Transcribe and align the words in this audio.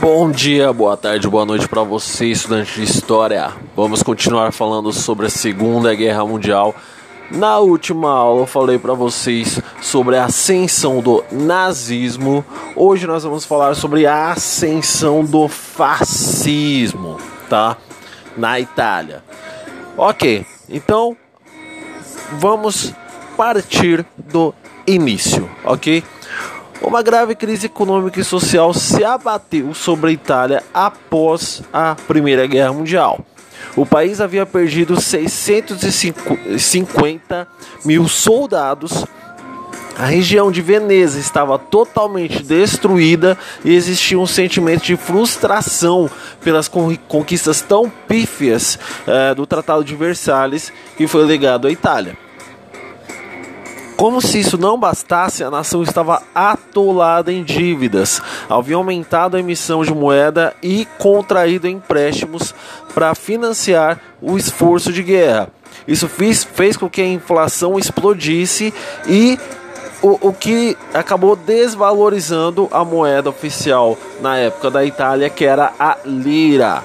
Bom 0.00 0.30
dia, 0.30 0.72
boa 0.72 0.96
tarde, 0.96 1.28
boa 1.28 1.44
noite 1.44 1.68
para 1.68 1.82
você, 1.82 2.24
estudante 2.28 2.72
de 2.72 2.84
história. 2.84 3.52
Vamos 3.76 4.02
continuar 4.02 4.50
falando 4.50 4.90
sobre 4.94 5.26
a 5.26 5.30
Segunda 5.30 5.94
Guerra 5.94 6.24
Mundial. 6.24 6.74
Na 7.30 7.58
última 7.58 8.10
aula 8.10 8.40
eu 8.40 8.46
falei 8.46 8.78
para 8.78 8.94
vocês 8.94 9.60
sobre 9.82 10.16
a 10.16 10.24
ascensão 10.24 11.02
do 11.02 11.22
nazismo. 11.30 12.42
Hoje 12.74 13.06
nós 13.06 13.24
vamos 13.24 13.44
falar 13.44 13.74
sobre 13.74 14.06
a 14.06 14.32
ascensão 14.32 15.22
do 15.22 15.48
fascismo, 15.48 17.18
tá? 17.50 17.76
Na 18.38 18.58
Itália. 18.58 19.22
OK. 19.98 20.46
Então, 20.70 21.14
vamos 22.38 22.94
partir 23.36 24.06
do 24.16 24.54
início, 24.86 25.46
OK? 25.62 26.02
Uma 26.82 27.02
grave 27.02 27.34
crise 27.34 27.66
econômica 27.66 28.20
e 28.20 28.24
social 28.24 28.72
se 28.72 29.04
abateu 29.04 29.74
sobre 29.74 30.08
a 30.10 30.12
Itália 30.12 30.62
após 30.72 31.62
a 31.72 31.96
Primeira 32.08 32.46
Guerra 32.46 32.72
Mundial. 32.72 33.20
O 33.76 33.84
país 33.84 34.18
havia 34.20 34.46
perdido 34.46 35.00
650 35.00 37.48
mil 37.84 38.08
soldados. 38.08 39.04
A 39.98 40.06
região 40.06 40.50
de 40.50 40.62
Veneza 40.62 41.18
estava 41.18 41.58
totalmente 41.58 42.42
destruída 42.42 43.36
e 43.62 43.74
existia 43.74 44.18
um 44.18 44.26
sentimento 44.26 44.84
de 44.84 44.96
frustração 44.96 46.08
pelas 46.42 46.66
conquistas 46.66 47.60
tão 47.60 47.92
pífias 48.08 48.78
eh, 49.06 49.34
do 49.34 49.46
Tratado 49.46 49.84
de 49.84 49.94
Versalhes 49.94 50.72
que 50.96 51.06
foi 51.06 51.26
legado 51.26 51.68
à 51.68 51.70
Itália. 51.70 52.16
Como 54.00 54.22
se 54.22 54.40
isso 54.40 54.56
não 54.56 54.78
bastasse, 54.78 55.44
a 55.44 55.50
nação 55.50 55.82
estava 55.82 56.22
atolada 56.34 57.30
em 57.30 57.44
dívidas, 57.44 58.22
havia 58.48 58.76
aumentado 58.76 59.36
a 59.36 59.40
emissão 59.40 59.84
de 59.84 59.92
moeda 59.92 60.54
e 60.62 60.88
contraído 60.96 61.68
empréstimos 61.68 62.54
para 62.94 63.14
financiar 63.14 64.00
o 64.22 64.38
esforço 64.38 64.90
de 64.90 65.02
guerra. 65.02 65.50
Isso 65.86 66.08
fez, 66.08 66.42
fez 66.42 66.78
com 66.78 66.88
que 66.88 67.02
a 67.02 67.06
inflação 67.06 67.78
explodisse 67.78 68.72
e 69.06 69.38
o, 70.00 70.28
o, 70.28 70.32
que 70.32 70.78
acabou 70.94 71.36
desvalorizando 71.36 72.70
a 72.72 72.82
moeda 72.82 73.28
oficial 73.28 73.98
na 74.22 74.34
época 74.38 74.70
da 74.70 74.82
Itália, 74.82 75.28
que 75.28 75.44
era 75.44 75.74
a 75.78 75.98
lira. 76.06 76.82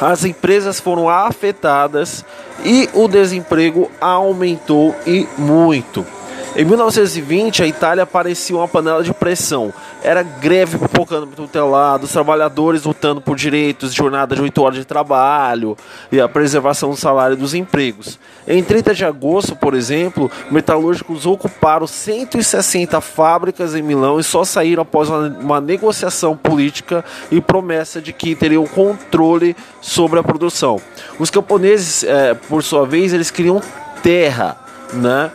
As 0.00 0.24
empresas 0.24 0.80
foram 0.80 1.08
afetadas 1.08 2.24
e 2.64 2.88
o 2.94 3.06
desemprego 3.06 3.90
aumentou 4.00 4.96
e 5.06 5.28
muito. 5.36 6.06
Em 6.56 6.64
1920, 6.64 7.62
a 7.62 7.66
Itália 7.66 8.04
parecia 8.04 8.56
uma 8.56 8.66
panela 8.66 9.04
de 9.04 9.14
pressão. 9.14 9.72
Era 10.02 10.20
greve 10.24 10.78
pipocando 10.78 11.28
para 11.28 11.46
todo 11.46 11.70
lado, 11.70 12.04
os 12.04 12.12
trabalhadores 12.12 12.82
lutando 12.82 13.20
por 13.20 13.36
direitos, 13.36 13.94
jornada 13.94 14.34
de 14.34 14.42
8 14.42 14.60
horas 14.60 14.78
de 14.78 14.84
trabalho 14.84 15.76
e 16.10 16.20
a 16.20 16.28
preservação 16.28 16.90
do 16.90 16.96
salário 16.96 17.34
e 17.34 17.36
dos 17.36 17.54
empregos. 17.54 18.18
Em 18.48 18.64
30 18.64 18.94
de 18.94 19.04
agosto, 19.04 19.54
por 19.54 19.74
exemplo, 19.74 20.28
metalúrgicos 20.50 21.24
ocuparam 21.24 21.86
160 21.86 23.00
fábricas 23.00 23.76
em 23.76 23.82
Milão 23.82 24.18
e 24.18 24.24
só 24.24 24.42
saíram 24.42 24.82
após 24.82 25.08
uma, 25.08 25.60
negociação 25.60 26.36
política 26.36 27.04
e 27.30 27.40
promessa 27.40 28.00
de 28.00 28.12
que 28.12 28.34
teriam 28.34 28.66
controle 28.66 29.54
sobre 29.80 30.18
a 30.18 30.22
produção. 30.22 30.80
Os 31.16 31.30
camponeses, 31.30 32.02
é, 32.02 32.34
por 32.34 32.64
sua 32.64 32.84
vez, 32.84 33.12
eles 33.12 33.30
queriam 33.30 33.62
terra, 34.02 34.58
né? 34.92 35.30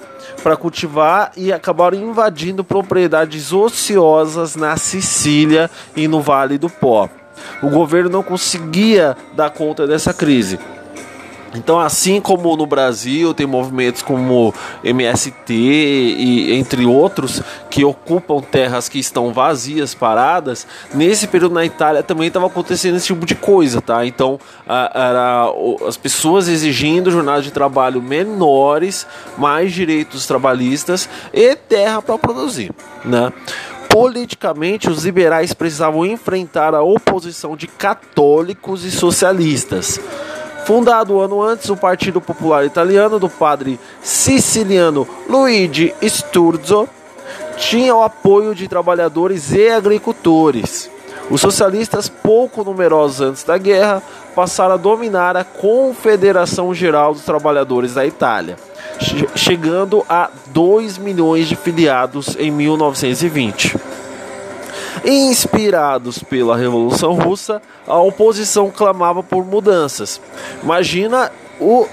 Para 0.46 0.56
cultivar 0.56 1.32
e 1.36 1.52
acabaram 1.52 1.98
invadindo 1.98 2.64
propriedades 2.64 3.52
ociosas 3.52 4.56
na 4.56 4.78
Sicília 4.78 5.72
e 5.96 6.08
no 6.08 6.22
Vale 6.22 6.60
do 6.60 6.70
Pó. 6.70 7.10
O 7.64 7.70
governo 7.72 8.12
não 8.12 8.22
conseguia 8.22 9.18
dar 9.34 9.50
conta 9.50 9.88
dessa 9.88 10.14
crise. 10.14 10.60
Então, 11.56 11.80
assim 11.80 12.20
como 12.20 12.56
no 12.56 12.66
Brasil 12.66 13.34
tem 13.34 13.46
movimentos 13.46 14.02
como 14.02 14.54
MST 14.84 15.54
e 15.54 16.54
entre 16.54 16.86
outros 16.86 17.42
que 17.70 17.84
ocupam 17.84 18.42
terras 18.42 18.90
que 18.90 19.00
estão 19.00 19.34
vazias, 19.34 19.94
paradas, 19.94 20.68
nesse 20.94 21.28
período 21.28 21.56
na 21.56 21.66
Itália 21.66 22.04
também 22.04 22.28
estava 22.28 22.48
acontecendo 22.48 22.96
esse 22.96 23.08
tipo 23.08 23.26
de 23.26 23.36
coisa, 23.36 23.82
tá? 23.82 24.06
Então, 24.06 24.40
a, 24.68 25.52
as 25.88 25.98
pessoas 25.98 26.48
exigindo 26.48 27.12
jornadas 27.12 27.44
de 27.44 27.52
trabalho 27.52 28.02
menores, 28.02 29.08
mais 29.38 29.74
direitos 29.74 30.26
trabalhistas 30.26 31.10
e 31.34 31.56
terra 31.56 32.02
para 32.02 32.18
produzir, 32.18 32.72
né? 33.04 33.32
Politicamente, 33.90 34.90
os 34.90 35.06
liberais 35.06 35.54
precisavam 35.54 36.06
enfrentar 36.06 36.76
a 36.76 36.82
oposição 36.82 37.56
de 37.56 37.66
católicos 37.66 38.84
e 38.84 38.92
socialistas. 38.92 40.02
Fundado 40.66 41.16
um 41.16 41.20
ano 41.20 41.44
antes, 41.44 41.70
o 41.70 41.78
Partido 41.78 42.20
Popular 42.20 42.66
Italiano 42.66 43.20
do 43.20 43.30
padre 43.30 43.80
siciliano 44.02 45.08
Luigi 45.30 45.94
Sturzo 46.02 46.90
tinha 47.56 47.96
o 47.96 48.02
apoio 48.02 48.56
de 48.56 48.68
trabalhadores 48.68 49.52
e 49.52 49.70
agricultores. 49.70 50.90
Os 51.30 51.40
socialistas, 51.40 52.10
pouco 52.10 52.64
numerosos 52.64 53.22
antes 53.22 53.44
da 53.44 53.60
guerra, 53.60 54.02
passaram 54.36 54.74
a 54.74 54.78
dominar 54.78 55.38
a 55.38 55.44
Confederação 55.44 56.74
Geral 56.74 57.14
dos 57.14 57.24
Trabalhadores 57.24 57.94
da 57.94 58.04
Itália, 58.04 58.56
chegando 59.36 60.04
a 60.10 60.32
2 60.48 60.98
milhões 60.98 61.48
de 61.48 61.56
filiados 61.56 62.36
em 62.40 62.50
1920. 62.50 63.95
Inspirados 65.04 66.20
pela 66.20 66.56
Revolução 66.56 67.14
Russa, 67.14 67.62
a 67.88 68.00
oposição 68.00 68.72
clamava 68.72 69.22
por 69.22 69.46
mudanças. 69.46 70.22
Imagina 70.64 71.32
o 71.60 71.88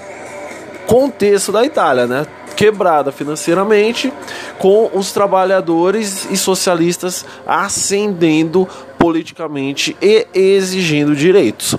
contexto 0.87 1.51
da 1.51 1.65
Itália, 1.65 2.07
né? 2.07 2.25
Quebrada 2.55 3.11
financeiramente, 3.11 4.13
com 4.59 4.89
os 4.93 5.11
trabalhadores 5.11 6.27
e 6.29 6.37
socialistas 6.37 7.25
ascendendo 7.47 8.67
politicamente 8.97 9.97
e 10.01 10.27
exigindo 10.33 11.15
direitos. 11.15 11.75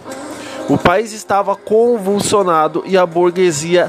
O 0.69 0.77
país 0.77 1.13
estava 1.13 1.55
convulsionado 1.55 2.83
e 2.87 2.97
a 2.97 3.07
burguesia 3.07 3.89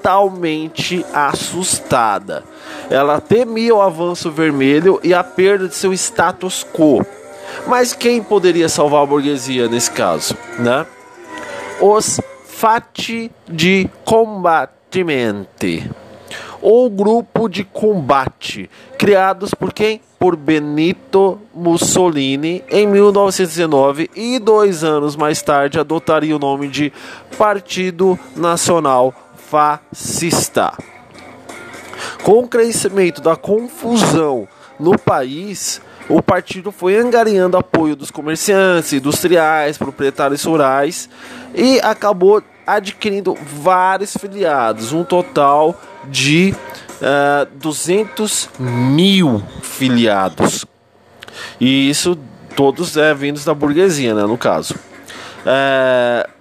totalmente 0.00 1.04
assustada. 1.12 2.42
Ela 2.88 3.20
temia 3.20 3.74
o 3.74 3.82
avanço 3.82 4.30
vermelho 4.30 4.98
e 5.02 5.12
a 5.12 5.22
perda 5.22 5.68
de 5.68 5.74
seu 5.74 5.92
status 5.92 6.64
quo. 6.64 7.04
Mas 7.66 7.92
quem 7.92 8.22
poderia 8.22 8.68
salvar 8.68 9.02
a 9.02 9.06
burguesia 9.06 9.68
nesse 9.68 9.90
caso, 9.90 10.36
né? 10.58 10.86
Os 11.80 12.20
fati 12.46 13.30
de 13.48 13.88
combattimenti, 14.04 15.90
ou 16.60 16.90
grupo 16.90 17.48
de 17.48 17.64
combate, 17.64 18.68
criados 18.98 19.54
por 19.54 19.72
quem? 19.72 20.00
Por 20.18 20.36
Benito 20.36 21.40
Mussolini 21.54 22.62
em 22.70 22.86
1919 22.86 24.10
e 24.14 24.38
dois 24.38 24.84
anos 24.84 25.16
mais 25.16 25.40
tarde 25.40 25.80
adotaria 25.80 26.36
o 26.36 26.38
nome 26.38 26.68
de 26.68 26.92
Partido 27.38 28.18
Nacional 28.36 29.14
Fascista. 29.50 30.72
Com 32.22 32.44
o 32.44 32.48
crescimento 32.48 33.20
da 33.20 33.34
confusão 33.34 34.46
no 34.78 34.96
país, 34.96 35.82
o 36.08 36.22
partido 36.22 36.70
foi 36.70 36.96
angariando 36.96 37.56
apoio 37.56 37.96
dos 37.96 38.12
comerciantes, 38.12 38.92
industriais, 38.92 39.76
proprietários 39.76 40.44
rurais 40.44 41.08
e 41.52 41.80
acabou 41.80 42.40
adquirindo 42.64 43.36
vários 43.42 44.16
filiados, 44.16 44.92
um 44.92 45.02
total 45.02 45.74
de 46.04 46.54
uh, 46.54 47.42
eh, 47.42 47.48
200 47.56 48.50
mil 48.56 49.42
filiados. 49.62 50.64
E 51.58 51.90
isso 51.90 52.16
todos 52.54 52.96
é 52.96 53.12
vindos 53.12 53.44
da 53.44 53.52
burguesia, 53.52 54.14
né, 54.14 54.22
no 54.22 54.38
caso. 54.38 54.74
Uh, 55.40 56.39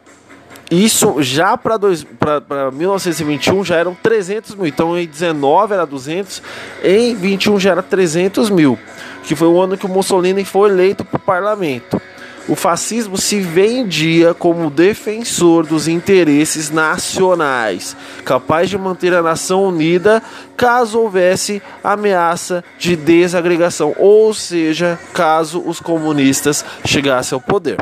isso 0.69 1.21
já 1.21 1.57
para 1.57 2.71
1921 2.71 3.63
já 3.63 3.75
eram 3.75 3.95
300 3.95 4.55
mil. 4.55 4.67
Então 4.67 4.97
em 4.97 5.07
19 5.07 5.73
era 5.73 5.85
200, 5.85 6.41
em 6.83 7.15
21 7.15 7.59
já 7.59 7.71
era 7.71 7.83
300 7.83 8.49
mil, 8.49 8.77
que 9.23 9.35
foi 9.35 9.47
o 9.47 9.59
ano 9.59 9.77
que 9.77 9.85
o 9.85 9.89
Mussolini 9.89 10.45
foi 10.45 10.69
eleito 10.69 11.03
para 11.03 11.17
o 11.17 11.19
parlamento. 11.19 11.99
O 12.47 12.55
fascismo 12.55 13.15
se 13.15 13.39
vendia 13.41 14.33
como 14.33 14.71
defensor 14.71 15.67
dos 15.67 15.87
interesses 15.87 16.71
nacionais, 16.71 17.95
capaz 18.25 18.71
de 18.71 18.77
manter 18.77 19.13
a 19.13 19.21
nação 19.21 19.65
unida 19.65 20.23
caso 20.57 20.99
houvesse 20.99 21.61
ameaça 21.83 22.63
de 22.79 22.95
desagregação, 22.95 23.93
ou 23.99 24.33
seja, 24.33 24.99
caso 25.13 25.61
os 25.63 25.79
comunistas 25.79 26.65
chegassem 26.83 27.35
ao 27.35 27.41
poder 27.41 27.77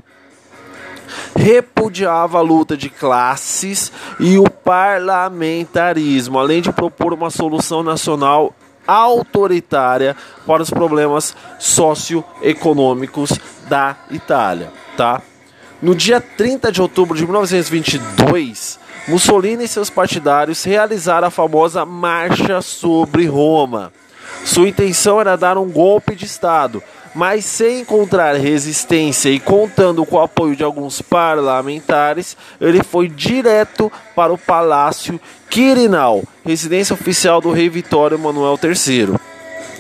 repudiava 1.38 2.40
a 2.40 2.42
luta 2.42 2.76
de 2.76 2.90
classes 2.90 3.92
e 4.20 4.38
o 4.38 4.50
parlamentarismo, 4.50 6.40
além 6.40 6.62
de 6.62 6.74
propor 6.74 7.14
uma 7.14 7.30
solução 7.30 7.84
nacional 7.84 8.54
autoritária 8.88 10.16
para 10.46 10.64
os 10.64 10.70
problemas 10.70 11.36
socioeconômicos 11.60 13.40
da 13.70 13.96
Itália, 14.10 14.72
tá? 14.96 15.22
No 15.82 15.94
dia 15.94 16.20
30 16.20 16.72
de 16.72 16.82
outubro 16.82 17.16
de 17.16 17.24
1922, 17.24 18.80
Mussolini 19.08 19.66
e 19.66 19.68
seus 19.68 19.90
partidários 19.90 20.64
realizaram 20.64 21.28
a 21.28 21.32
famosa 21.32 21.86
Marcha 21.86 22.62
sobre 22.62 23.28
Roma. 23.28 23.94
Sua 24.44 24.68
intenção 24.68 25.22
era 25.22 25.36
dar 25.36 25.58
um 25.58 25.70
golpe 25.70 26.16
de 26.16 26.26
Estado, 26.26 26.82
mas 27.18 27.46
sem 27.46 27.80
encontrar 27.80 28.36
resistência 28.36 29.30
e 29.30 29.40
contando 29.40 30.06
com 30.06 30.18
o 30.18 30.22
apoio 30.22 30.56
de 30.56 30.64
alguns 30.64 31.02
parlamentares, 31.02 32.38
ele 32.62 32.84
foi 32.84 33.10
direto 33.10 33.92
para 34.16 34.32
o 34.32 34.38
Palácio 34.38 35.20
Quirinal, 35.50 36.24
residência 36.46 36.94
oficial 36.94 37.42
do 37.42 37.52
rei 37.52 37.70
Vitório 37.70 38.20
Emanuel 38.20 38.60
III 38.64 39.18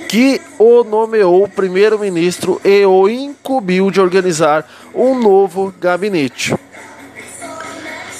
que 0.09 0.41
o 0.57 0.83
nomeou 0.83 1.47
primeiro-ministro 1.47 2.59
e 2.63 2.83
o 2.85 3.07
incumbiu 3.07 3.91
de 3.91 4.01
organizar 4.01 4.67
um 4.95 5.19
novo 5.19 5.71
gabinete. 5.79 6.55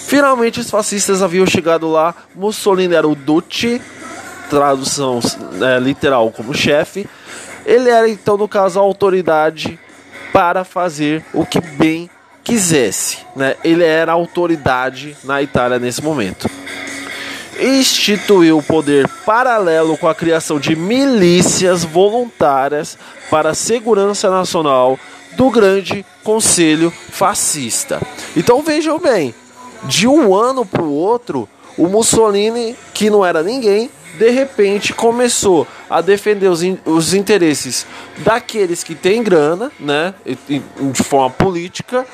Finalmente, 0.06 0.60
os 0.60 0.70
fascistas 0.70 1.24
haviam 1.24 1.46
chegado 1.46 1.90
lá. 1.90 2.14
Mussolini 2.36 2.94
era 2.94 3.08
o 3.08 3.16
Duce, 3.16 3.82
tradução 4.50 5.22
é, 5.62 5.80
literal 5.80 6.30
como 6.30 6.54
chefe. 6.54 7.08
Ele 7.68 7.90
era, 7.90 8.10
então, 8.10 8.38
no 8.38 8.48
caso, 8.48 8.80
a 8.80 8.82
autoridade 8.82 9.78
para 10.34 10.64
fazer 10.64 11.24
o 11.34 11.46
que 11.46 11.62
bem 11.62 12.10
quisesse. 12.44 13.20
Né? 13.36 13.56
Ele 13.64 13.84
era 13.84 14.14
a 14.14 14.16
autoridade 14.16 15.16
na 15.24 15.42
Itália 15.42 15.78
nesse 15.78 16.02
momento 16.02 16.50
instituiu 17.60 18.60
o 18.60 18.64
poder 18.64 19.08
paralelo 19.26 19.98
com 19.98 20.08
a 20.08 20.16
criação 20.16 20.60
de 20.60 20.76
milícias 20.76 21.84
voluntárias 21.84 22.98
para 23.30 23.50
a 23.50 23.56
segurança 23.56 24.30
nacional 24.30 25.00
do 25.36 25.50
grande 25.50 26.06
conselho 26.24 26.92
fascista. 26.92 28.02
Então 28.36 28.62
vejam 28.62 29.00
bem, 29.00 29.34
de 29.84 30.08
um 30.08 30.36
ano 30.36 30.66
para 30.66 30.82
o 30.82 30.94
outro, 30.94 31.48
o 31.78 31.88
Mussolini, 31.88 32.76
que 32.94 33.10
não 33.10 33.26
era 33.26 33.44
ninguém, 33.44 33.90
de 34.18 34.30
repente 34.30 34.94
começou 34.94 35.68
a 35.90 36.02
defender 36.02 36.48
os, 36.48 36.64
in 36.64 36.78
os 36.86 37.14
interesses 37.14 37.86
daqueles 38.18 38.84
que 38.84 38.96
têm 38.96 39.24
grana, 39.24 39.72
né, 39.80 40.14
de 40.26 41.04
forma 41.04 41.30
política, 41.30 42.06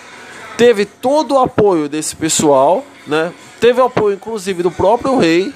teve 0.58 0.86
todo 0.86 1.36
o 1.36 1.40
apoio 1.40 1.90
desse 1.90 2.16
pessoal, 2.16 2.86
né, 3.08 3.32
teve 3.60 3.82
apoio 3.82 4.16
inclusive 4.16 4.62
do 4.62 4.72
próprio 4.72 5.18
rei, 5.18 5.54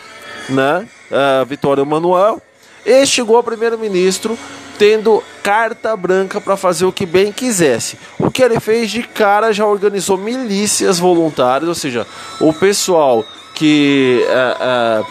né, 0.50 0.88
uh, 1.12 1.46
Vitório 1.46 1.82
Emanuel, 1.82 2.42
e 2.86 3.06
chegou 3.06 3.44
primeiro-ministro 3.44 4.38
tendo 4.78 5.24
carta 5.44 5.96
branca 5.98 6.40
para 6.40 6.56
fazer 6.56 6.86
o 6.86 6.92
que 6.92 7.06
bem 7.06 7.32
quisesse. 7.32 7.98
O 8.20 8.30
que 8.30 8.44
ele 8.44 8.60
fez 8.60 8.92
de 8.92 9.02
cara 9.04 9.52
já 9.52 9.66
organizou 9.66 10.18
milícias 10.18 11.00
voluntárias, 11.00 11.68
ou 11.68 11.76
seja, 11.76 12.06
o 12.40 12.54
pessoal 12.54 13.26
que 13.56 14.24
uh, 14.28 15.02
uh, 15.02 15.08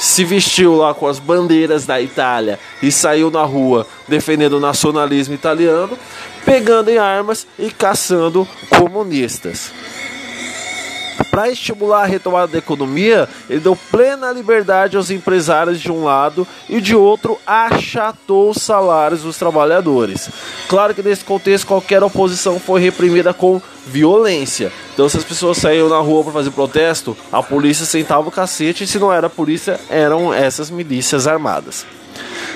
se 0.00 0.24
vestiu 0.24 0.74
lá 0.74 0.94
com 0.94 1.06
as 1.06 1.18
bandeiras 1.18 1.84
da 1.84 2.00
Itália 2.00 2.58
e 2.82 2.90
saiu 2.90 3.30
na 3.30 3.44
rua 3.44 3.86
defendendo 4.08 4.54
o 4.54 4.60
nacionalismo 4.60 5.34
italiano, 5.34 5.96
pegando 6.42 6.88
em 6.88 6.96
armas 6.96 7.46
e 7.58 7.70
caçando 7.70 8.48
comunistas. 8.70 9.70
Para 11.30 11.48
estimular 11.48 12.02
a 12.02 12.06
retomada 12.06 12.48
da 12.48 12.58
economia, 12.58 13.28
ele 13.48 13.60
deu 13.60 13.76
plena 13.90 14.32
liberdade 14.32 14.96
aos 14.96 15.10
empresários 15.10 15.80
de 15.80 15.90
um 15.90 16.04
lado 16.04 16.46
e 16.68 16.80
de 16.80 16.96
outro 16.96 17.38
achatou 17.46 18.50
os 18.50 18.58
salários 18.58 19.22
dos 19.22 19.38
trabalhadores. 19.38 20.28
Claro 20.68 20.94
que 20.94 21.02
nesse 21.02 21.24
contexto 21.24 21.66
qualquer 21.66 22.02
oposição 22.02 22.58
foi 22.58 22.80
reprimida 22.80 23.32
com 23.32 23.62
violência. 23.86 24.72
Então 24.92 25.08
se 25.08 25.16
as 25.16 25.24
pessoas 25.24 25.58
saíam 25.58 25.88
na 25.88 25.98
rua 25.98 26.24
para 26.24 26.32
fazer 26.32 26.50
protesto, 26.50 27.16
a 27.30 27.42
polícia 27.42 27.86
sentava 27.86 28.28
o 28.28 28.32
cacete 28.32 28.84
e 28.84 28.86
se 28.86 28.98
não 28.98 29.12
era 29.12 29.28
a 29.28 29.30
polícia, 29.30 29.78
eram 29.88 30.34
essas 30.34 30.70
milícias 30.70 31.26
armadas. 31.26 31.86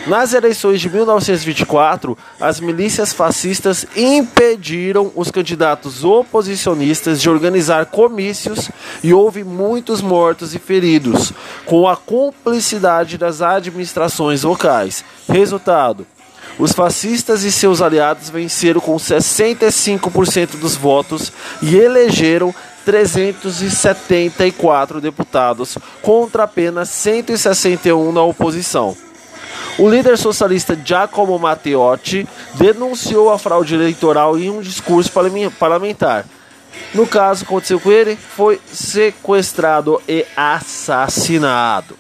Nas 0.07 0.35
eleições 0.35 0.83
de 0.83 0.91
1924, 0.91 2.19
as 2.39 2.61
milícias 2.61 3.15
fascistas 3.15 3.87
impediram 3.97 5.11
os 5.15 5.31
candidatos 5.31 6.05
oposicionistas 6.05 7.23
de 7.23 7.31
organizar 7.31 7.87
comícios 7.87 8.71
e 9.03 9.15
houve 9.15 9.43
muitos 9.43 10.03
mortos 10.03 10.55
e 10.55 10.59
feridos, 10.59 11.33
com 11.65 11.89
a 11.89 11.97
cumplicidade 11.97 13.17
das 13.17 13.41
administrações 13.41 14.43
locais. 14.43 15.03
Resultado: 15.27 16.07
os 16.59 16.73
fascistas 16.73 17.43
e 17.43 17.51
seus 17.51 17.81
aliados 17.81 18.29
venceram 18.29 18.83
com 18.83 18.97
65% 18.97 20.59
dos 20.59 20.77
votos 20.77 21.33
e 21.63 21.77
elegeram 21.77 22.55
374 22.85 25.01
deputados 25.01 25.79
contra 26.03 26.43
apenas 26.43 26.91
161 26.91 28.13
na 28.13 28.23
oposição. 28.23 28.95
O 29.79 29.89
líder 29.89 30.17
socialista 30.17 30.79
Giacomo 30.83 31.39
Matteotti 31.39 32.29
denunciou 32.55 33.31
a 33.31 33.39
fraude 33.39 33.75
eleitoral 33.75 34.39
em 34.39 34.49
um 34.51 34.61
discurso 34.61 35.11
parlamentar. 35.59 36.25
No 36.95 37.07
caso, 37.07 37.45
aconteceu 37.45 37.81
com 37.81 37.91
ele, 37.91 38.17
foi 38.17 38.61
sequestrado 38.67 40.01
e 40.09 40.25
assassinado. 40.37 41.97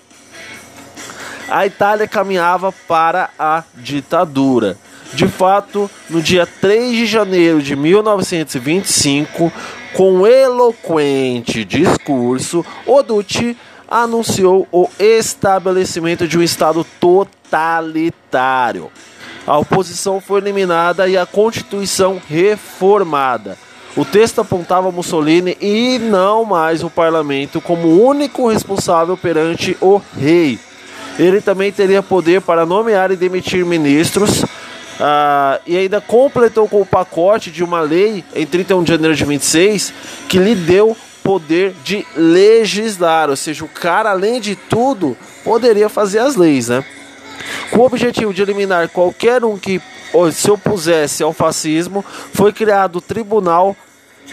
A 1.48 1.66
Itália 1.66 2.06
caminhava 2.06 2.72
para 2.72 3.30
a 3.38 3.62
ditadura. 3.74 4.78
De 5.12 5.28
fato, 5.28 5.90
no 6.08 6.22
dia 6.22 6.46
3 6.46 6.92
de 6.92 7.06
janeiro 7.06 7.62
de 7.62 7.76
1925, 7.76 9.52
com 9.94 10.12
um 10.14 10.26
eloquente 10.26 11.64
discurso, 11.64 12.64
o 12.86 13.02
Duce 13.02 13.56
anunciou 13.94 14.66
o 14.72 14.90
estabelecimento 14.98 16.26
de 16.26 16.36
um 16.36 16.42
Estado 16.42 16.84
totalitário. 16.98 18.90
A 19.46 19.56
oposição 19.56 20.20
foi 20.20 20.40
eliminada 20.40 21.06
e 21.06 21.16
a 21.16 21.24
Constituição 21.24 22.20
reformada. 22.28 23.56
O 23.96 24.04
texto 24.04 24.40
apontava 24.40 24.90
Mussolini 24.90 25.56
e 25.60 26.00
não 26.00 26.44
mais 26.44 26.82
o 26.82 26.90
parlamento 26.90 27.60
como 27.60 28.04
único 28.04 28.48
responsável 28.48 29.16
perante 29.16 29.76
o 29.80 30.00
rei. 30.18 30.58
Ele 31.16 31.40
também 31.40 31.70
teria 31.70 32.02
poder 32.02 32.40
para 32.40 32.66
nomear 32.66 33.12
e 33.12 33.16
demitir 33.16 33.64
ministros. 33.64 34.44
Ah, 34.98 35.60
e 35.64 35.76
ainda 35.76 36.00
completou 36.00 36.68
com 36.68 36.80
o 36.80 36.86
pacote 36.86 37.48
de 37.48 37.62
uma 37.62 37.80
lei 37.80 38.24
em 38.34 38.44
31 38.44 38.82
de 38.82 38.90
janeiro 38.90 39.14
de 39.14 39.24
26 39.24 39.94
que 40.28 40.38
lhe 40.38 40.56
deu 40.56 40.96
poder 41.24 41.74
de 41.82 42.06
legislar, 42.14 43.30
ou 43.30 43.36
seja, 43.36 43.64
o 43.64 43.68
cara, 43.68 44.10
além 44.10 44.38
de 44.40 44.54
tudo, 44.54 45.16
poderia 45.42 45.88
fazer 45.88 46.18
as 46.18 46.36
leis, 46.36 46.68
né? 46.68 46.84
Com 47.70 47.78
o 47.78 47.86
objetivo 47.86 48.32
de 48.32 48.42
eliminar 48.42 48.90
qualquer 48.90 49.42
um 49.42 49.58
que 49.58 49.80
se 50.32 50.50
opusesse 50.50 51.22
ao 51.22 51.32
fascismo, 51.32 52.04
foi 52.32 52.52
criado 52.52 52.96
o 52.96 53.00
Tribunal 53.00 53.74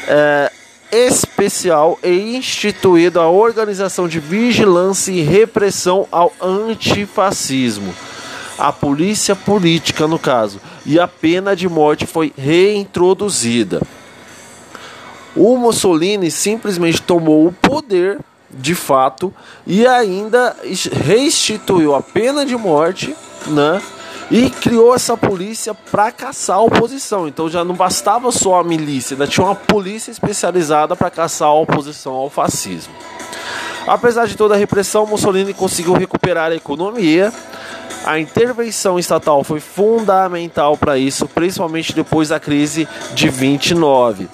é, 0.08 0.52
Especial 0.92 1.98
e 2.04 2.36
instituído 2.36 3.20
a 3.20 3.30
Organização 3.30 4.10
de 4.10 4.20
Vigilância 4.20 5.12
e 5.12 5.22
Repressão 5.22 6.06
ao 6.12 6.34
Antifascismo. 6.42 7.96
A 8.58 8.74
polícia 8.74 9.34
política, 9.34 10.08
no 10.08 10.20
caso, 10.20 10.60
e 10.86 11.00
a 11.00 11.08
pena 11.08 11.56
de 11.56 11.70
morte 11.70 12.06
foi 12.06 12.34
reintroduzida. 12.38 13.82
O 15.36 15.58
Mussolini 15.58 16.30
simplesmente 16.30 17.02
tomou 17.02 17.48
o 17.48 17.54
poder 17.54 18.20
de 18.50 18.76
fato 18.76 19.34
e 19.66 19.88
ainda 19.88 20.56
restituiu 21.06 21.96
a 21.96 22.02
pena 22.02 22.46
de 22.46 22.56
morte, 22.58 23.16
né? 23.48 23.82
E 24.30 24.50
criou 24.50 24.96
essa 24.96 25.18
polícia 25.18 25.74
para 25.74 26.12
caçar 26.12 26.58
a 26.58 26.62
oposição. 26.62 27.28
Então 27.28 27.50
já 27.50 27.64
não 27.64 27.76
bastava 27.76 28.32
só 28.32 28.60
a 28.60 28.64
milícia, 28.64 29.16
ainda 29.16 29.28
tinha 29.28 29.46
uma 29.46 29.56
polícia 29.56 30.12
especializada 30.12 30.96
para 30.96 31.10
caçar 31.10 31.48
a 31.48 31.54
oposição 31.54 32.14
ao 32.14 32.30
fascismo. 32.30 32.94
Apesar 33.88 34.28
de 34.28 34.36
toda 34.36 34.54
a 34.54 34.58
repressão, 34.58 35.06
Mussolini 35.06 35.54
conseguiu 35.54 35.94
recuperar 35.94 36.52
a 36.52 36.56
economia. 36.56 37.34
A 38.06 38.20
intervenção 38.20 39.00
estatal 39.00 39.44
foi 39.44 39.60
fundamental 39.60 40.78
para 40.78 40.98
isso, 40.98 41.28
principalmente 41.28 41.94
depois 41.94 42.30
da 42.30 42.40
crise 42.40 42.88
de 43.14 43.30
29. 43.30 44.28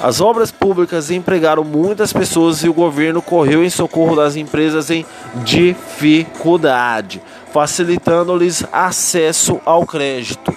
As 0.00 0.20
obras 0.20 0.52
públicas 0.52 1.10
empregaram 1.10 1.64
muitas 1.64 2.12
pessoas 2.12 2.62
e 2.62 2.68
o 2.68 2.74
governo 2.74 3.20
correu 3.20 3.64
em 3.64 3.70
socorro 3.70 4.14
das 4.14 4.36
empresas 4.36 4.90
em 4.90 5.04
dificuldade, 5.42 7.20
facilitando-lhes 7.52 8.64
acesso 8.72 9.60
ao 9.64 9.84
crédito. 9.84 10.54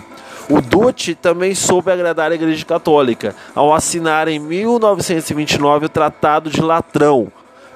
O 0.48 0.62
Duce 0.62 1.16
também 1.16 1.56
soube 1.56 1.92
agradar 1.92 2.32
a 2.32 2.36
Igreja 2.36 2.64
Católica 2.66 3.36
ao 3.56 3.74
assinar 3.74 4.28
em 4.28 4.38
1929 4.38 5.88
o 5.88 5.90
Tratado 5.90 6.50
de 6.52 6.62
Latrão, 6.62 7.32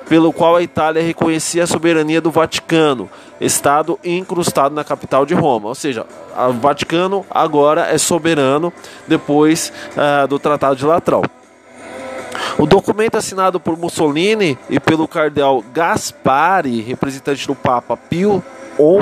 pelo 0.07 0.31
qual 0.31 0.55
a 0.55 0.61
Itália 0.61 1.01
reconhecia 1.01 1.63
a 1.63 1.67
soberania 1.67 2.21
do 2.21 2.29
Vaticano, 2.29 3.09
Estado 3.41 3.99
incrustado 4.03 4.75
na 4.75 4.83
capital 4.83 5.25
de 5.25 5.33
Roma. 5.33 5.69
Ou 5.69 5.75
seja, 5.75 6.05
o 6.37 6.53
Vaticano 6.53 7.25
agora 7.31 7.87
é 7.91 7.97
soberano 7.97 8.71
depois 9.07 9.73
uh, 9.93 10.27
do 10.27 10.37
Tratado 10.37 10.75
de 10.75 10.85
Latrão. 10.85 11.23
O 12.57 12.65
documento 12.65 13.17
assinado 13.17 13.59
por 13.59 13.77
Mussolini 13.77 14.57
e 14.69 14.79
pelo 14.79 15.07
cardeal 15.07 15.61
Gaspari, 15.73 16.79
representante 16.79 17.45
do 17.45 17.53
Papa 17.53 17.97
Pio 17.97 18.41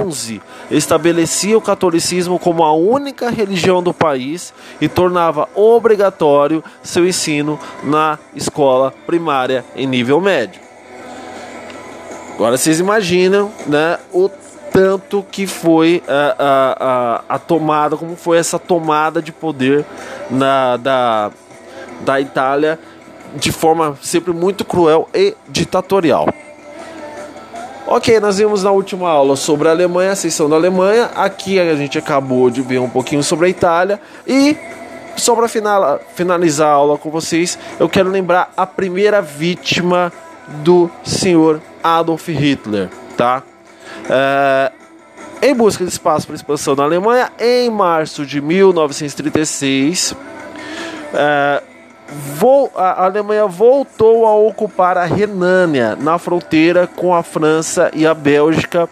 XI, 0.09 0.41
estabelecia 0.71 1.55
o 1.55 1.61
catolicismo 1.61 2.39
como 2.39 2.63
a 2.63 2.73
única 2.73 3.29
religião 3.29 3.83
do 3.83 3.93
país 3.93 4.51
e 4.81 4.89
tornava 4.89 5.47
obrigatório 5.53 6.63
seu 6.81 7.07
ensino 7.07 7.59
na 7.83 8.17
escola 8.35 8.91
primária 9.05 9.63
em 9.75 9.85
nível 9.85 10.19
médio. 10.19 10.59
Agora 12.33 12.57
vocês 12.57 12.79
imaginam 12.79 13.51
né, 13.67 13.99
o 14.11 14.31
tanto 14.71 15.23
que 15.31 15.45
foi 15.45 16.01
a, 16.07 16.35
a, 16.39 16.77
a, 17.29 17.35
a 17.35 17.39
tomada, 17.39 17.95
como 17.95 18.15
foi 18.15 18.39
essa 18.39 18.57
tomada 18.57 19.21
de 19.21 19.31
poder 19.31 19.85
na, 20.31 20.75
da, 20.77 21.31
da 22.01 22.19
Itália 22.19 22.79
de 23.35 23.51
forma 23.51 23.97
sempre 24.01 24.33
muito 24.33 24.63
cruel 24.63 25.09
e 25.13 25.35
ditatorial. 25.49 26.27
Ok, 27.85 28.19
nós 28.19 28.37
vimos 28.37 28.63
na 28.63 28.71
última 28.71 29.09
aula 29.09 29.35
sobre 29.35 29.67
a 29.67 29.71
Alemanha, 29.71 30.11
a 30.11 30.15
seção 30.15 30.49
da 30.49 30.55
Alemanha. 30.55 31.11
Aqui 31.15 31.59
a 31.59 31.75
gente 31.75 31.97
acabou 31.97 32.49
de 32.49 32.61
ver 32.61 32.79
um 32.79 32.89
pouquinho 32.89 33.21
sobre 33.21 33.47
a 33.47 33.49
Itália. 33.49 33.99
E 34.25 34.57
só 35.15 35.35
para 35.35 35.47
finalizar 36.15 36.69
a 36.69 36.71
aula 36.71 36.97
com 36.97 37.11
vocês, 37.11 37.59
eu 37.79 37.89
quero 37.89 38.09
lembrar 38.09 38.51
a 38.55 38.65
primeira 38.65 39.21
vítima 39.21 40.11
do 40.63 40.89
senhor 41.03 41.61
Adolf 41.83 42.27
Hitler, 42.29 42.89
tá? 43.15 43.43
É, 44.09 44.71
em 45.41 45.53
busca 45.53 45.83
de 45.83 45.91
espaço 45.91 46.25
para 46.25 46.35
expansão 46.35 46.75
na 46.75 46.83
Alemanha, 46.83 47.31
em 47.39 47.69
março 47.69 48.25
de 48.25 48.41
1936, 48.41 50.15
é, 51.13 51.63
a 52.75 53.05
Alemanha 53.05 53.45
voltou 53.47 54.25
a 54.25 54.35
ocupar 54.35 54.97
a 54.97 55.05
Renânia, 55.05 55.95
na 55.95 56.17
fronteira 56.17 56.87
com 56.87 57.13
a 57.13 57.23
França 57.23 57.91
e 57.93 58.05
a 58.05 58.13
Bélgica, 58.13 58.89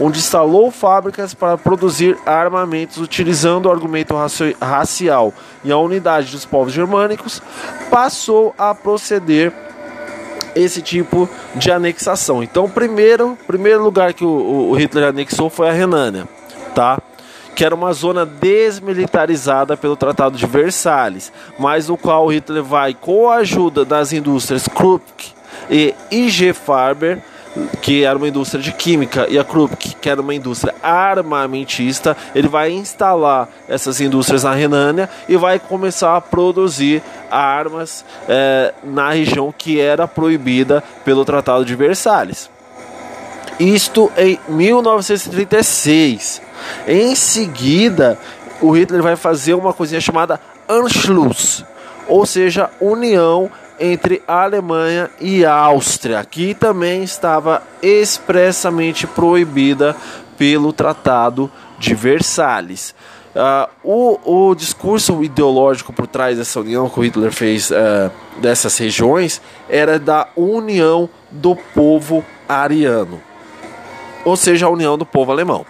onde 0.00 0.18
instalou 0.18 0.70
fábricas 0.70 1.34
para 1.34 1.58
produzir 1.58 2.16
armamentos 2.24 2.98
utilizando 2.98 3.66
o 3.66 3.70
argumento 3.70 4.14
racial 4.60 5.32
e 5.64 5.72
a 5.72 5.78
unidade 5.78 6.30
dos 6.30 6.44
povos 6.44 6.72
germânicos, 6.72 7.42
passou 7.90 8.54
a 8.56 8.74
proceder 8.74 9.52
esse 10.54 10.82
tipo 10.82 11.28
de 11.54 11.70
anexação. 11.70 12.42
Então, 12.42 12.68
primeiro, 12.68 13.36
primeiro 13.46 13.82
lugar 13.82 14.12
que 14.12 14.24
o, 14.24 14.70
o 14.70 14.74
Hitler 14.74 15.08
anexou 15.08 15.50
foi 15.50 15.68
a 15.68 15.72
Renânia, 15.72 16.28
tá? 16.74 17.00
Que 17.58 17.64
era 17.64 17.74
uma 17.74 17.92
zona 17.92 18.24
desmilitarizada 18.24 19.76
pelo 19.76 19.96
Tratado 19.96 20.38
de 20.38 20.46
Versalhes, 20.46 21.32
mas 21.58 21.88
no 21.88 21.96
qual 21.96 22.28
Hitler 22.28 22.62
vai, 22.62 22.94
com 22.94 23.28
a 23.28 23.38
ajuda 23.38 23.84
das 23.84 24.12
indústrias 24.12 24.68
Krupp 24.68 25.34
e 25.68 25.92
IG 26.08 26.52
Farber, 26.52 27.18
que 27.82 28.04
era 28.04 28.16
uma 28.16 28.28
indústria 28.28 28.62
de 28.62 28.70
química, 28.70 29.26
e 29.28 29.36
a 29.36 29.42
Krupp, 29.42 29.96
que 30.00 30.08
era 30.08 30.20
uma 30.20 30.32
indústria 30.32 30.72
armamentista, 30.80 32.16
ele 32.32 32.46
vai 32.46 32.70
instalar 32.70 33.48
essas 33.68 34.00
indústrias 34.00 34.44
na 34.44 34.54
Renânia 34.54 35.10
e 35.28 35.36
vai 35.36 35.58
começar 35.58 36.16
a 36.16 36.20
produzir 36.20 37.02
armas 37.28 38.04
é, 38.28 38.72
na 38.84 39.10
região 39.10 39.52
que 39.58 39.80
era 39.80 40.06
proibida 40.06 40.80
pelo 41.04 41.24
Tratado 41.24 41.64
de 41.64 41.74
Versalhes. 41.74 42.48
Isto 43.58 44.12
em 44.16 44.38
1936. 44.48 46.46
Em 46.86 47.14
seguida, 47.14 48.18
o 48.60 48.70
Hitler 48.72 49.02
vai 49.02 49.16
fazer 49.16 49.54
uma 49.54 49.72
coisinha 49.72 50.00
chamada 50.00 50.40
Anschluss, 50.68 51.64
ou 52.06 52.26
seja, 52.26 52.70
união 52.80 53.50
entre 53.80 54.22
a 54.26 54.42
Alemanha 54.42 55.10
e 55.20 55.44
a 55.44 55.54
Áustria, 55.54 56.24
que 56.24 56.54
também 56.54 57.02
estava 57.04 57.62
expressamente 57.80 59.06
proibida 59.06 59.94
pelo 60.36 60.72
Tratado 60.72 61.50
de 61.78 61.94
Versalhes. 61.94 62.94
Uh, 63.34 63.68
o, 63.84 64.48
o, 64.48 64.54
discurso 64.54 65.22
ideológico 65.22 65.92
por 65.92 66.06
trás 66.06 66.38
dessa 66.38 66.58
união 66.58 66.88
que 66.88 66.98
o 66.98 67.04
Hitler 67.04 67.30
fez 67.30 67.70
uh, 67.70 68.10
dessas 68.40 68.76
regiões 68.78 69.40
era 69.68 69.98
da 69.98 70.28
união 70.34 71.08
do 71.30 71.54
povo 71.54 72.24
ariano, 72.48 73.20
ou 74.24 74.34
seja, 74.34 74.66
a 74.66 74.70
união 74.70 74.98
do 74.98 75.06
povo 75.06 75.30
alemão. 75.30 75.64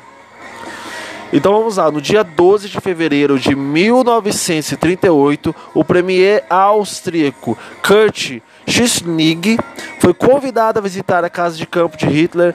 Então 1.32 1.52
vamos 1.52 1.76
lá, 1.76 1.90
no 1.90 2.00
dia 2.00 2.24
12 2.24 2.70
de 2.70 2.80
fevereiro 2.80 3.38
de 3.38 3.54
1938, 3.54 5.54
o 5.74 5.84
premier 5.84 6.42
austríaco 6.48 7.58
Kurt 7.86 8.40
Schissnig 8.66 9.58
foi 10.00 10.14
convidado 10.14 10.78
a 10.78 10.82
visitar 10.82 11.22
a 11.24 11.30
casa 11.30 11.56
de 11.56 11.66
campo 11.66 11.98
de 11.98 12.06
Hitler 12.06 12.54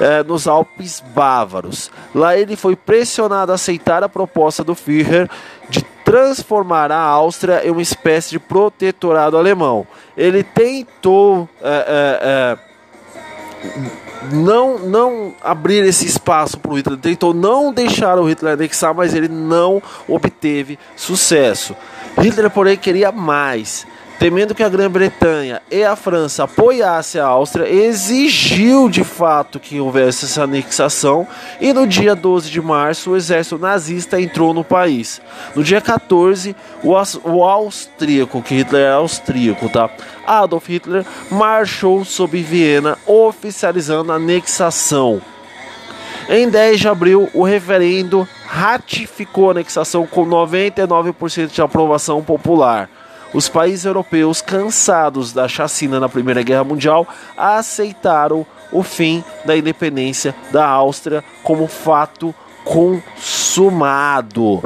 eh, 0.00 0.22
nos 0.22 0.48
Alpes 0.48 1.02
Bávaros. 1.14 1.90
Lá 2.14 2.34
ele 2.36 2.56
foi 2.56 2.74
pressionado 2.74 3.52
a 3.52 3.56
aceitar 3.56 4.02
a 4.02 4.08
proposta 4.08 4.64
do 4.64 4.74
Führer 4.74 5.28
de 5.68 5.82
transformar 6.02 6.90
a 6.90 6.98
Áustria 6.98 7.66
em 7.66 7.70
uma 7.70 7.82
espécie 7.82 8.30
de 8.30 8.38
protetorado 8.38 9.36
alemão. 9.36 9.86
Ele 10.16 10.42
tentou 10.42 11.46
eh, 11.62 12.18
eh, 12.22 12.58
não, 14.32 14.78
não 14.78 15.34
abrir 15.42 15.84
esse 15.84 16.06
espaço 16.06 16.58
para 16.58 16.72
o 16.72 16.76
Hitler, 16.76 16.98
tentou 16.98 17.32
não 17.32 17.72
deixar 17.72 18.18
o 18.18 18.28
Hitler 18.28 18.54
anexar, 18.54 18.94
mas 18.94 19.14
ele 19.14 19.28
não 19.28 19.82
obteve 20.06 20.78
sucesso. 20.96 21.74
Hitler, 22.18 22.50
porém, 22.50 22.76
queria 22.76 23.10
mais. 23.12 23.86
Temendo 24.20 24.54
que 24.54 24.62
a 24.62 24.68
Grã-Bretanha 24.68 25.62
e 25.70 25.82
a 25.82 25.96
França 25.96 26.44
apoiassem 26.44 27.18
a 27.18 27.24
Áustria, 27.24 27.66
exigiu 27.66 28.86
de 28.90 29.02
fato 29.02 29.58
que 29.58 29.80
houvesse 29.80 30.26
essa 30.26 30.42
anexação 30.42 31.26
e 31.58 31.72
no 31.72 31.86
dia 31.86 32.14
12 32.14 32.50
de 32.50 32.60
março 32.60 33.12
o 33.12 33.16
exército 33.16 33.56
nazista 33.56 34.20
entrou 34.20 34.52
no 34.52 34.62
país. 34.62 35.22
No 35.56 35.64
dia 35.64 35.80
14, 35.80 36.54
o, 36.84 36.92
o 37.24 37.42
austríaco, 37.42 38.42
que 38.42 38.56
Hitler 38.56 38.88
é 38.88 38.92
austríaco, 38.92 39.70
tá? 39.70 39.88
Adolf 40.26 40.68
Hitler 40.68 41.06
marchou 41.30 42.04
sobre 42.04 42.42
Viena, 42.42 42.98
oficializando 43.06 44.12
a 44.12 44.16
anexação. 44.16 45.22
Em 46.28 46.46
10 46.46 46.78
de 46.78 46.88
abril, 46.88 47.30
o 47.32 47.42
referendo 47.42 48.28
ratificou 48.46 49.48
a 49.48 49.52
anexação 49.52 50.06
com 50.06 50.26
99% 50.26 51.46
de 51.46 51.62
aprovação 51.62 52.22
popular. 52.22 52.90
Os 53.32 53.48
países 53.48 53.84
europeus, 53.84 54.42
cansados 54.42 55.32
da 55.32 55.46
chacina 55.46 56.00
na 56.00 56.08
Primeira 56.08 56.42
Guerra 56.42 56.64
Mundial, 56.64 57.06
aceitaram 57.36 58.44
o 58.72 58.82
fim 58.82 59.22
da 59.44 59.56
independência 59.56 60.34
da 60.50 60.66
Áustria 60.66 61.22
como 61.42 61.68
fato 61.68 62.34
consumado. 62.64 64.62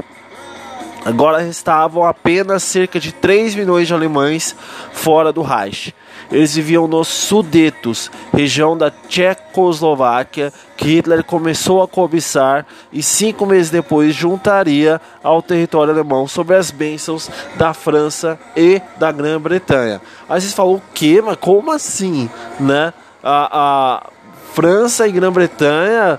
Agora 1.05 1.39
restavam 1.39 2.05
apenas 2.05 2.63
cerca 2.63 2.99
de 2.99 3.13
3 3.13 3.55
milhões 3.55 3.87
de 3.87 3.93
alemães 3.93 4.57
fora 4.93 5.33
do 5.33 5.43
Reich. 5.43 5.95
Eles 6.33 6.55
viviam 6.55 6.89
nos 6.89 7.09
Sudetos, 7.09 8.11
região 8.33 8.77
da 8.77 8.91
Tchecoslováquia, 8.91 10.51
que 10.77 10.87
Hitler 10.87 11.23
começou 11.23 11.83
a 11.83 11.89
cobiçar 11.89 12.67
e 12.91 13.03
cinco 13.03 13.45
meses 13.45 13.71
depois 13.71 14.15
juntaria 14.15 15.01
ao 15.23 15.43
território 15.43 15.93
alemão 15.93 16.27
sob 16.27 16.55
as 16.55 16.71
bênçãos 16.71 17.31
da 17.57 17.75
França 17.75 18.39
e 18.57 18.81
da 18.97 19.13
Grã-Bretanha. 19.13 20.01
Aí 20.29 20.41
vocês 20.41 20.55
falam 20.55 20.77
o 20.77 20.83
quê? 20.95 21.23
Mas 21.25 21.37
como 21.37 21.71
assim? 21.71 22.31
Né? 22.59 22.93
A, 23.23 23.49
a 23.53 24.11
França 24.55 25.07
e 25.07 25.13
Grã-Bretanha 25.13 26.19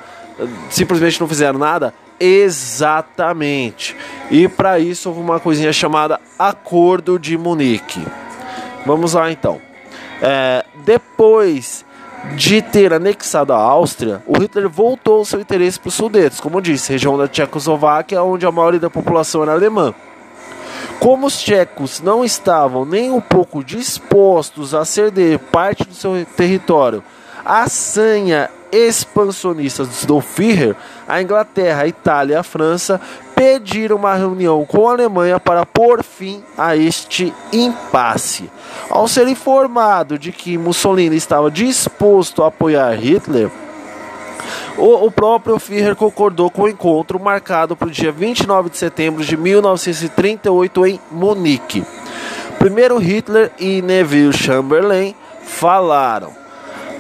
simplesmente 0.70 1.20
não 1.20 1.28
fizeram 1.28 1.58
nada? 1.58 1.94
Exatamente. 2.20 3.96
E 4.32 4.48
para 4.48 4.80
isso 4.80 5.10
houve 5.10 5.22
uma 5.22 5.40
coisinha 5.40 5.74
chamada 5.74 6.20
Acordo 6.38 7.20
de 7.20 7.38
Munique. 7.38 8.06
Vamos 8.86 9.14
lá 9.14 9.32
então. 9.32 9.60
É, 10.22 10.66
depois 10.86 11.86
de 12.36 12.62
ter 12.62 12.94
anexado 12.94 13.54
a 13.54 13.58
Áustria, 13.58 14.24
o 14.26 14.38
Hitler 14.40 14.68
voltou 14.68 15.24
seu 15.26 15.40
interesse 15.40 15.80
para 15.80 15.90
os 15.90 15.94
Sudetos, 15.94 16.40
como 16.40 16.62
disse, 16.62 16.92
região 16.92 17.18
da 17.18 17.28
Tchecoslováquia, 17.28 18.24
onde 18.24 18.46
a 18.46 18.52
maioria 18.52 18.80
da 18.80 18.90
população 18.90 19.44
era 19.44 19.52
alemã. 19.52 19.94
Como 21.00 21.28
os 21.28 21.40
tchecos 21.40 22.02
não 22.02 22.24
estavam 22.24 22.86
nem 22.86 23.12
um 23.12 23.22
pouco 23.22 23.64
dispostos 23.64 24.74
a 24.74 24.86
ceder 24.86 25.38
parte 25.38 25.84
do 25.84 25.94
seu 25.94 26.26
território 26.36 27.04
à 27.46 27.70
sanha 27.70 28.50
expansionista 28.76 29.88
do 30.06 30.20
Führer, 30.20 30.76
a 31.08 31.22
Inglaterra, 31.22 31.84
a 31.84 31.88
Itália 31.88 32.34
e 32.34 32.38
a 32.38 32.44
França 32.44 33.00
pediram 33.36 33.98
uma 33.98 34.16
reunião 34.16 34.66
com 34.66 34.88
a 34.88 34.92
Alemanha 34.92 35.40
para 35.40 35.66
pôr 35.66 36.04
fim 36.04 36.44
a 36.58 36.76
este 36.76 37.34
impasse. 37.52 38.50
Ao 38.90 39.08
ser 39.08 39.28
informado 39.28 40.18
de 40.18 40.32
que 40.32 40.58
Mussolini 40.58 41.16
estava 41.16 41.52
disposto 41.52 42.44
a 42.44 42.48
apoiar 42.48 42.94
Hitler, 42.94 43.50
O, 44.78 45.06
o 45.06 45.12
próprio 45.12 45.58
Führer 45.58 45.96
concordou 45.96 46.52
com 46.52 46.64
o 46.64 46.70
encontro 46.70 47.20
marcado 47.20 47.76
para 47.76 47.88
o 47.88 47.92
dia 47.92 48.12
29 48.12 48.70
de 48.70 48.78
setembro 48.78 49.24
de 49.24 49.38
1938 49.38 50.86
em 50.86 51.00
Munique. 51.10 51.84
Primeiro 52.60 52.98
Hitler 52.98 53.52
e 53.58 53.82
Neville 53.82 54.34
Chamberlain 54.34 55.16
falaram. 55.44 56.45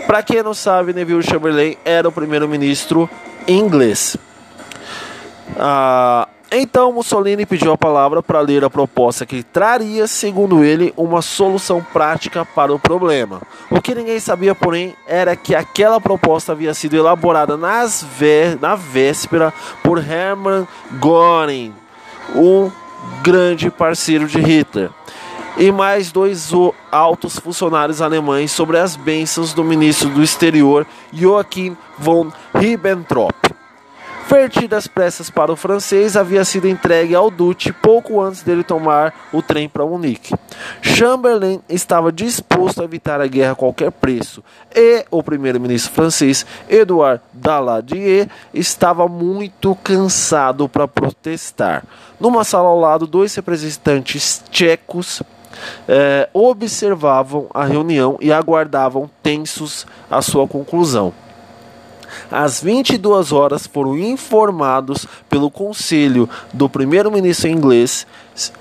Para 0.07 0.21
quem 0.23 0.43
não 0.43 0.53
sabe, 0.53 0.93
Neville 0.93 1.23
Chamberlain 1.23 1.77
era 1.83 2.07
o 2.07 2.11
primeiro-ministro 2.11 3.09
inglês. 3.47 4.15
Ah, 5.57 6.27
então 6.51 6.93
Mussolini 6.93 7.45
pediu 7.45 7.71
a 7.71 7.77
palavra 7.77 8.21
para 8.21 8.39
ler 8.39 8.63
a 8.63 8.69
proposta 8.69 9.25
que 9.25 9.43
traria, 9.43 10.07
segundo 10.07 10.63
ele, 10.63 10.93
uma 10.95 11.21
solução 11.21 11.85
prática 11.91 12.45
para 12.45 12.73
o 12.73 12.79
problema. 12.79 13.41
O 13.69 13.81
que 13.81 13.95
ninguém 13.95 14.19
sabia, 14.19 14.53
porém, 14.53 14.95
era 15.07 15.35
que 15.35 15.55
aquela 15.55 15.99
proposta 15.99 16.51
havia 16.51 16.73
sido 16.73 16.95
elaborada 16.95 17.57
nas 17.57 18.03
vé 18.03 18.57
na 18.61 18.75
véspera 18.75 19.53
por 19.83 19.97
Hermann 19.97 20.67
Göring, 21.03 21.73
um 22.35 22.71
grande 23.21 23.71
parceiro 23.71 24.27
de 24.27 24.39
Hitler, 24.39 24.91
e 25.57 25.71
mais 25.71 26.11
dois 26.11 26.51
altos 26.95 27.37
funcionários 27.37 28.01
alemães 28.01 28.51
sobre 28.51 28.77
as 28.77 28.95
bênçãos 28.95 29.53
do 29.53 29.63
ministro 29.63 30.09
do 30.09 30.23
exterior 30.23 30.87
Joachim 31.11 31.75
von 31.99 32.31
Ribbentrop. 32.53 33.35
Vertida 34.27 34.75
às 34.75 34.87
pressas 34.87 35.29
para 35.29 35.51
o 35.51 35.55
francês, 35.55 36.17
havia 36.17 36.43
sido 36.43 36.67
entregue 36.67 37.13
ao 37.13 37.29
Duce 37.29 37.71
pouco 37.71 38.19
antes 38.19 38.41
dele 38.41 38.63
tomar 38.63 39.13
o 39.31 39.39
trem 39.39 39.69
para 39.69 39.85
Munique. 39.85 40.33
Chamberlain 40.81 41.61
estava 41.69 42.11
disposto 42.11 42.81
a 42.81 42.85
evitar 42.85 43.21
a 43.21 43.27
guerra 43.27 43.51
a 43.51 43.55
qualquer 43.55 43.91
preço, 43.91 44.43
e 44.73 45.05
o 45.11 45.21
primeiro-ministro 45.21 45.93
francês, 45.93 46.43
Edouard 46.67 47.21
Daladier, 47.31 48.27
estava 48.51 49.07
muito 49.07 49.75
cansado 49.83 50.67
para 50.67 50.87
protestar. 50.87 51.83
Numa 52.19 52.43
sala 52.43 52.69
ao 52.69 52.79
lado, 52.79 53.05
dois 53.05 53.35
representantes 53.35 54.43
tchecos 54.49 55.21
eh, 55.87 56.29
observavam 56.33 57.47
a 57.53 57.65
reunião 57.65 58.17
e 58.19 58.31
aguardavam 58.31 59.09
tensos 59.21 59.85
a 60.09 60.21
sua 60.21 60.47
conclusão. 60.47 61.13
Às 62.31 62.61
22 62.61 63.31
horas 63.31 63.67
foram 63.67 63.97
informados 63.97 65.05
pelo 65.29 65.49
conselho 65.49 66.29
do 66.53 66.69
primeiro-ministro 66.69 67.49
inglês, 67.49 68.05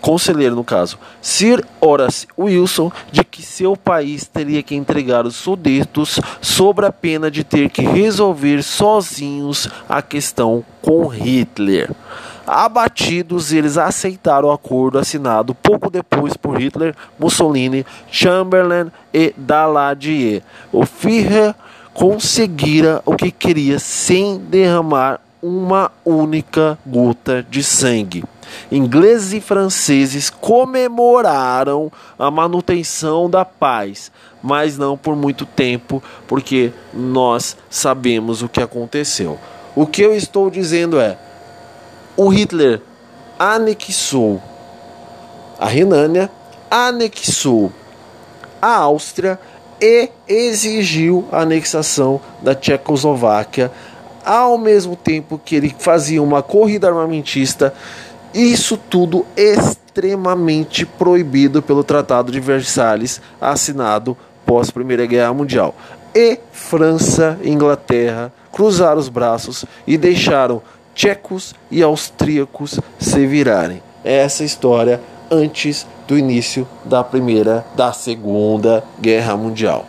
conselheiro 0.01 0.55
no 0.55 0.65
caso, 0.65 0.99
Sir 1.21 1.65
Horace 1.81 2.27
Wilson, 2.39 2.91
de 3.11 3.25
que 3.25 3.43
seu 3.43 3.77
país 3.77 4.27
teria 4.27 4.63
que 4.63 4.75
entregar 4.75 5.27
os 5.27 5.37
sudetos 5.37 6.21
sob 6.41 6.85
a 6.85 6.93
pena 6.93 7.31
de 7.31 7.43
ter 7.43 7.71
que 7.71 7.83
resolver 7.83 8.63
sozinhos 8.63 9.69
a 9.89 10.03
questão 10.03 10.65
com 10.83 11.07
Hitler. 11.07 11.91
Abatidos, 12.47 13.53
eles 13.53 13.79
aceitaram 13.79 14.49
o 14.49 14.53
acordo 14.53 14.99
assinado 14.99 15.55
pouco 15.55 15.91
depois 15.91 16.37
por 16.37 16.61
Hitler, 16.61 16.95
Mussolini, 17.19 17.87
Chamberlain 18.11 18.91
e 19.13 19.33
Daladier. 19.37 20.43
O 20.71 20.85
Führer 20.85 21.55
conseguira 21.95 23.01
o 23.07 23.15
que 23.17 23.31
queria 23.31 23.79
sem 23.79 24.39
derramar 24.39 25.21
uma 25.43 25.91
única 26.05 26.79
gota 26.87 27.47
de 27.49 27.63
sangue. 27.63 28.25
Ingleses 28.71 29.33
e 29.33 29.41
franceses 29.41 30.31
comemoraram 30.31 31.91
a 32.19 32.31
manutenção 32.31 33.29
da 33.29 33.45
paz, 33.45 34.11
mas 34.43 34.79
não 34.79 34.97
por 34.97 35.17
muito 35.17 35.47
tempo, 35.47 36.03
porque 36.27 36.73
nós 36.93 37.57
sabemos 37.71 38.43
o 38.43 38.49
que 38.49 38.61
aconteceu. 38.61 39.39
O 39.75 39.87
que 39.87 40.03
eu 40.03 40.15
estou 40.15 40.51
dizendo 40.51 40.99
é: 40.99 41.19
o 42.17 42.29
Hitler 42.29 42.81
anexou 43.39 44.41
a 45.59 45.67
Renânia, 45.67 46.31
anexou 46.71 47.73
a 48.61 48.77
Áustria 48.77 49.39
e 49.81 50.11
exigiu 50.27 51.27
a 51.31 51.41
anexação 51.41 52.21
da 52.43 52.55
Tchecoslováquia, 52.55 53.71
ao 54.25 54.57
mesmo 54.57 54.97
tempo 54.97 55.39
que 55.43 55.55
ele 55.55 55.75
fazia 55.79 56.23
uma 56.23 56.43
corrida 56.43 56.89
armamentista, 56.89 57.75
isso 58.33 58.77
tudo 58.77 59.27
extremamente 59.37 60.87
proibido 60.87 61.63
pelo 61.63 61.85
Tratado 61.85 62.33
de 62.33 62.41
Versalhes, 62.41 63.21
assinado 63.41 64.17
pós 64.47 64.71
Primeira 64.71 65.07
Guerra 65.07 65.35
Mundial. 65.35 65.75
E 66.15 66.39
França 66.53 67.39
e 67.43 67.51
Inglaterra 67.51 68.33
cruzaram 68.53 68.99
os 68.99 69.09
braços 69.09 69.65
e 69.87 69.99
deixaram 69.99 70.63
tchecos 70.95 71.55
e 71.71 71.83
austríacos 71.83 72.81
se 72.99 73.27
virarem. 73.27 73.83
Essa 74.05 74.45
história 74.45 75.01
antes 75.31 75.87
do 76.07 76.19
início 76.19 76.67
da 76.85 77.03
primeira, 77.03 77.65
da 77.75 77.93
segunda 77.93 78.85
guerra 79.01 79.37
mundial. 79.37 79.87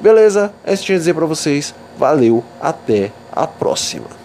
Beleza? 0.00 0.52
É 0.64 0.72
isso 0.72 0.82
que 0.82 0.84
eu 0.84 0.86
tinha 0.86 0.96
a 0.96 0.98
dizer 0.98 1.14
para 1.14 1.26
vocês. 1.26 1.74
Valeu, 1.98 2.42
até 2.60 3.12
a 3.32 3.46
próxima. 3.46 4.19